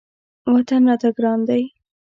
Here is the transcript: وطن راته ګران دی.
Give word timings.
وطن 0.53 0.81
راته 0.89 1.09
ګران 1.17 1.39
دی. 1.47 1.63